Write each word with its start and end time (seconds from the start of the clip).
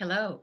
Hello, 0.00 0.42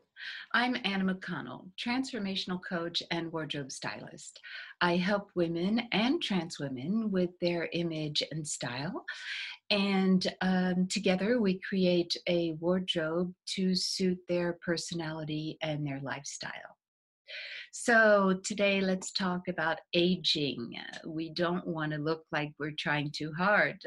I'm 0.54 0.78
Anna 0.86 1.14
McConnell, 1.14 1.70
transformational 1.78 2.62
coach 2.64 3.04
and 3.12 3.30
wardrobe 3.34 3.70
stylist. 3.70 4.40
I 4.80 4.96
help 4.96 5.30
women 5.36 5.90
and 5.92 6.24
trans 6.24 6.58
women 6.58 7.12
with 7.12 7.32
their 7.42 7.68
image 7.74 8.24
and 8.32 8.48
style. 8.48 9.04
And 9.70 10.26
um, 10.40 10.88
together 10.90 11.42
we 11.42 11.60
create 11.68 12.16
a 12.30 12.54
wardrobe 12.62 13.34
to 13.56 13.76
suit 13.76 14.20
their 14.30 14.58
personality 14.66 15.58
and 15.62 15.86
their 15.86 16.00
lifestyle. 16.00 16.78
So, 17.72 18.40
today 18.44 18.82
let's 18.82 19.12
talk 19.12 19.48
about 19.48 19.80
aging. 19.94 20.76
We 21.06 21.30
don't 21.30 21.66
want 21.66 21.94
to 21.94 21.98
look 21.98 22.24
like 22.32 22.52
we're 22.60 22.76
trying 22.78 23.12
too 23.12 23.32
hard. 23.38 23.80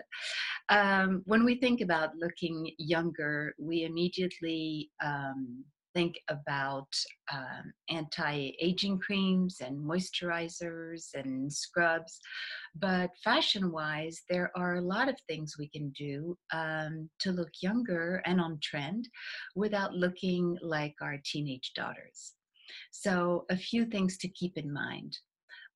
Um, 0.68 1.22
when 1.26 1.44
we 1.44 1.56
think 1.56 1.80
about 1.80 2.16
looking 2.16 2.70
younger, 2.78 3.54
we 3.58 3.84
immediately 3.84 4.90
um, 5.04 5.64
think 5.94 6.16
about 6.28 6.88
um, 7.32 7.72
anti 7.88 8.52
aging 8.60 8.98
creams 8.98 9.58
and 9.60 9.78
moisturizers 9.78 11.14
and 11.14 11.50
scrubs. 11.52 12.20
But 12.74 13.10
fashion 13.22 13.70
wise, 13.70 14.22
there 14.28 14.50
are 14.56 14.76
a 14.76 14.82
lot 14.82 15.08
of 15.08 15.16
things 15.28 15.56
we 15.58 15.68
can 15.68 15.90
do 15.90 16.36
um, 16.52 17.08
to 17.20 17.30
look 17.30 17.50
younger 17.62 18.20
and 18.26 18.40
on 18.40 18.58
trend 18.62 19.08
without 19.54 19.94
looking 19.94 20.58
like 20.60 20.94
our 21.00 21.18
teenage 21.24 21.72
daughters. 21.74 22.34
So, 22.90 23.46
a 23.50 23.56
few 23.56 23.84
things 23.86 24.16
to 24.18 24.28
keep 24.28 24.56
in 24.56 24.72
mind 24.72 25.18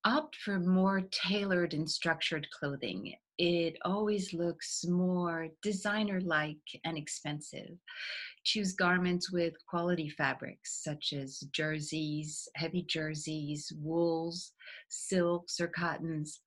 opt 0.05 0.37
for 0.37 0.59
more 0.59 1.03
tailored 1.11 1.75
and 1.75 1.91
structured 1.91 2.47
clothing. 2.51 3.15
It 3.37 3.77
always 3.85 4.33
looks 4.33 4.85
more 4.87 5.49
designer 5.63 6.21
like 6.21 6.57
and 6.85 6.97
expensive. 6.97 7.77
Choose 8.45 8.73
garments 8.73 9.31
with 9.31 9.55
quality 9.69 10.09
fabrics 10.09 10.83
such 10.83 11.13
as 11.13 11.41
jerseys, 11.53 12.49
heavy 12.57 12.85
jerseys, 12.89 13.73
wools, 13.81 14.53
silks, 14.89 15.61
or 15.61 15.69
cottons. 15.69 16.41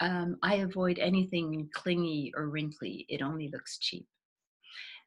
Um, 0.00 0.36
I 0.42 0.56
avoid 0.56 0.98
anything 0.98 1.68
clingy 1.74 2.32
or 2.36 2.48
wrinkly, 2.48 3.06
it 3.08 3.22
only 3.22 3.48
looks 3.48 3.78
cheap. 3.78 4.06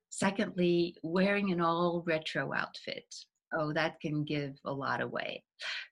Secondly, 0.09 0.95
wearing 1.03 1.51
an 1.51 1.61
all 1.61 2.03
retro 2.05 2.53
outfit 2.53 3.13
oh 3.53 3.73
that 3.73 3.99
can 3.99 4.23
give 4.23 4.55
a 4.65 4.71
lot 4.71 5.01
away. 5.01 5.43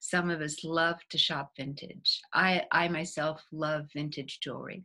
Some 0.01 0.29
of 0.29 0.41
us 0.41 0.63
love 0.63 0.97
to 1.09 1.17
shop 1.17 1.51
vintage. 1.57 2.21
I 2.33 2.63
i 2.71 2.87
myself 2.87 3.41
love 3.51 3.85
vintage 3.95 4.39
jewelry. 4.41 4.83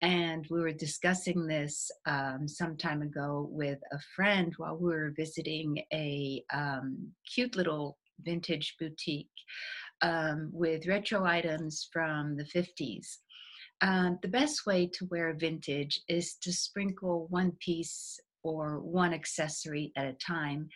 And 0.00 0.46
we 0.48 0.60
were 0.60 0.72
discussing 0.72 1.46
this 1.46 1.90
um, 2.06 2.46
some 2.46 2.76
time 2.76 3.02
ago 3.02 3.48
with 3.50 3.78
a 3.92 3.98
friend 4.14 4.52
while 4.56 4.76
we 4.76 4.90
were 4.90 5.12
visiting 5.16 5.82
a 5.92 6.42
um, 6.52 7.08
cute 7.34 7.56
little 7.56 7.98
vintage 8.20 8.76
boutique 8.78 9.28
um, 10.02 10.50
with 10.52 10.86
retro 10.86 11.24
items 11.24 11.88
from 11.92 12.36
the 12.36 12.44
50s 12.44 13.18
um, 13.80 14.18
the 14.22 14.28
best 14.28 14.66
way 14.66 14.86
to 14.94 15.06
wear 15.06 15.32
vintage 15.34 16.00
is 16.08 16.34
to 16.42 16.52
sprinkle 16.52 17.26
one 17.30 17.52
piece 17.60 18.18
or 18.42 18.80
one 18.80 19.12
accessory 19.12 19.92
at 19.96 20.06
a 20.06 20.12
time 20.14 20.68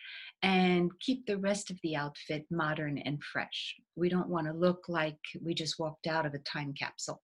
and 0.43 0.91
keep 1.01 1.25
the 1.27 1.39
rest 1.39 1.71
of 1.71 1.79
the 1.83 1.97
outfit 1.97 2.45
modern 2.51 2.99
and 2.99 3.23
fresh. 3.23 3.75
We 3.97 4.09
don't 4.09 4.29
want 4.29 4.47
to 4.47 4.53
look 4.53 4.85
like 4.89 5.19
we 5.41 5.55
just 5.55 5.79
walked 5.79 6.07
out 6.07 6.27
of 6.27 6.35
a 6.35 6.39
time 6.39 6.75
capsule. 6.79 7.23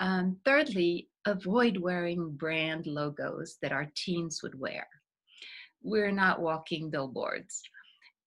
Um, 0.00 0.38
thirdly, 0.44 1.08
avoid 1.26 1.76
wearing 1.76 2.32
brand 2.32 2.86
logos 2.86 3.58
that 3.62 3.72
our 3.72 3.90
teens 3.96 4.40
would 4.42 4.58
wear. 4.58 4.86
We're 5.82 6.12
not 6.12 6.40
walking 6.40 6.90
billboards. 6.90 7.62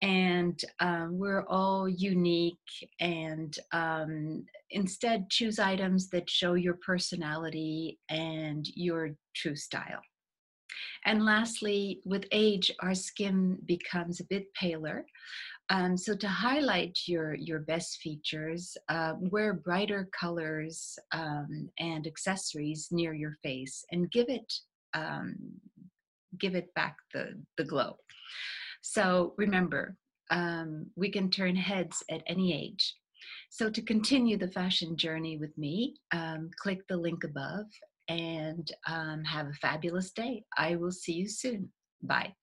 And 0.02 0.60
um, 0.82 1.17
we're 1.17 1.45
all 1.48 1.88
unique, 1.88 2.58
and 3.00 3.58
um, 3.72 4.44
instead 4.70 5.30
choose 5.30 5.60
items 5.60 6.10
that 6.10 6.30
show 6.30 6.56
your 6.56 6.77
personality 6.86 8.00
and 8.10 8.67
your 8.76 9.11
true 9.33 9.56
style. 9.56 10.02
And 11.06 11.26
lastly, 11.26 12.02
with 12.06 12.26
age, 12.32 12.72
our 12.82 12.96
skin 12.96 13.58
becomes 13.66 14.20
a 14.20 14.26
bit 14.26 14.54
paler. 14.54 15.06
Um, 15.70 15.98
so 15.98 16.16
to 16.16 16.28
highlight 16.28 17.00
your 17.08 17.36
your 17.36 17.60
best 17.60 17.98
features, 18.02 18.76
uh, 18.90 19.14
wear 19.20 19.54
brighter 19.54 20.10
colors 20.18 20.98
um, 21.12 21.70
and 21.80 22.06
accessories 22.06 22.90
near 22.92 23.14
your 23.14 23.36
face, 23.44 23.86
and 23.92 24.12
give 24.12 24.28
it 24.30 24.54
um, 24.94 25.36
give 26.40 26.56
it 26.56 26.74
back 26.76 26.98
the 27.14 27.42
the 27.58 27.64
glow. 27.64 27.95
So 28.82 29.34
remember, 29.38 29.95
um, 30.32 30.88
we 30.95 31.10
can 31.10 31.30
turn 31.30 31.56
heads 31.56 32.04
at 32.12 32.24
any 32.28 32.54
age. 32.54 32.95
So 33.50 33.70
to 33.70 33.82
continue 33.82 34.38
the 34.38 34.52
fashion 34.52 34.98
journey 34.98 35.38
with 35.38 35.58
me, 35.58 35.95
um, 36.12 36.50
click 36.60 36.86
the 36.90 36.98
link 36.98 37.24
above 37.24 37.68
and 38.08 38.69
um, 38.87 39.23
have 39.23 39.47
a 39.47 39.53
fabulous 39.53 40.11
day. 40.11 40.43
I 40.58 40.75
will 40.75 40.91
see 40.91 41.14
you 41.14 41.27
soon. 41.30 41.71
Bye. 42.02 42.33